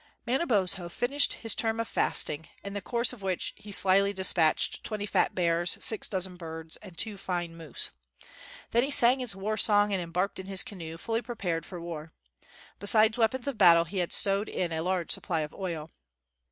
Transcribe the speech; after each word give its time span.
Manabozho 0.25 0.89
finished 0.89 1.33
his 1.35 1.53
term 1.53 1.79
of 1.79 1.87
fasting, 1.87 2.49
in 2.63 2.73
the 2.73 2.81
course 2.81 3.13
of 3.13 3.21
which 3.21 3.53
he 3.55 3.71
slyly 3.71 4.13
despatched 4.13 4.83
twenty 4.83 5.05
fat 5.05 5.35
bears, 5.35 5.77
six 5.79 6.07
dozen 6.07 6.37
birds, 6.37 6.75
and 6.77 6.97
two 6.97 7.17
fine 7.17 7.55
moose. 7.55 7.91
Then 8.71 8.81
he 8.81 8.89
sang 8.89 9.19
his 9.19 9.35
war 9.35 9.57
song 9.57 9.93
and 9.93 10.01
embarked 10.01 10.39
in 10.39 10.47
his 10.47 10.63
canoe, 10.63 10.97
fully 10.97 11.21
prepared 11.21 11.67
for 11.67 11.79
war. 11.79 12.13
Besides 12.79 13.19
weapons 13.19 13.47
of 13.47 13.59
battle, 13.59 13.85
he 13.85 13.99
had 13.99 14.11
stowed 14.11 14.49
in 14.49 14.71
a 14.71 14.81
large 14.81 15.11
supply 15.11 15.41
of 15.41 15.53
oil. 15.53 15.91